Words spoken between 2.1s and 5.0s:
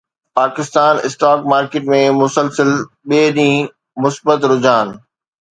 مسلسل ٻئي ڏينهن مثبت رجحان